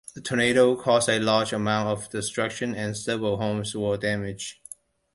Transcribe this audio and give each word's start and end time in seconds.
The 0.15 0.21
tornado 0.21 0.75
caused 0.75 1.07
a 1.09 1.19
large 1.19 1.53
amount 1.53 1.89
of 1.89 2.09
destruction, 2.09 2.73
and 2.73 2.97
several 2.97 3.37
homes 3.37 3.75
were 3.75 3.97
damaged. 3.97 4.57